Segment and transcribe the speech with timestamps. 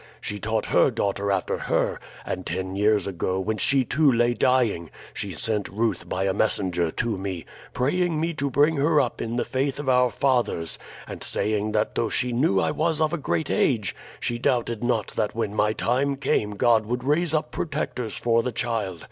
[0.19, 4.89] She taught her daughter after her, and ten years ago, when she too lay dying,
[5.13, 9.35] she sent Ruth by a messenger to me, praying me to bring her up in
[9.35, 13.17] the faith of our fathers, and saying that though she knew I was of a
[13.19, 18.15] great age, she doubted not that when my time came God would raise up protectors
[18.17, 18.99] for the child.